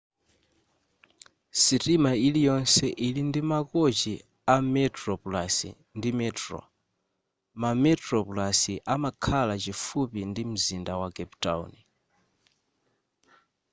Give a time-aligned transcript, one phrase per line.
[1.61, 4.13] sitima iliyonse ili ndi makochi
[4.55, 5.57] a metroplus
[5.97, 6.59] ndi metro
[7.61, 8.61] ma metroplus
[8.93, 11.71] amakhala chifupi ndi mzinda wa cape town